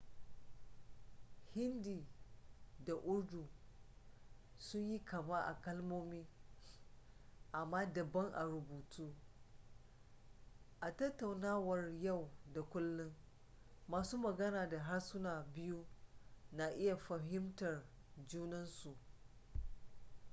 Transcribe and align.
hindi 1.53 2.07
da 2.79 2.95
urdu 2.95 3.49
sun 4.57 4.89
yi 4.91 5.05
kama 5.05 5.41
a 5.45 5.61
kalmomi 5.61 6.27
amma 7.51 7.93
daban 7.93 8.31
a 8.33 8.43
rubutu 8.43 9.15
a 10.79 10.91
tattaunawar 10.97 11.91
yau 12.01 12.31
da 12.53 12.61
kullun 12.61 13.13
masu 13.87 14.17
magana 14.17 14.69
da 14.69 14.79
harsunan 14.79 15.53
biyu 15.53 15.87
na 16.51 16.67
iya 16.75 16.97
fahimtar 16.97 17.85
junan 18.27 18.65
su 18.65 18.97